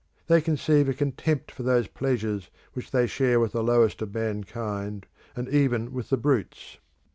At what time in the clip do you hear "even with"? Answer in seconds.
5.47-6.09